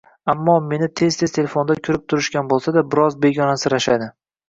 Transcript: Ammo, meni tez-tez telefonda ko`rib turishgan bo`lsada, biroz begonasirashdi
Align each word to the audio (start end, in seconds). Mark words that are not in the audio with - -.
Ammo, 0.31 0.55
meni 0.69 0.87
tez-tez 1.01 1.35
telefonda 1.35 1.77
ko`rib 1.89 2.01
turishgan 2.15 2.53
bo`lsada, 2.57 2.87
biroz 2.91 3.23
begonasirashdi 3.31 4.15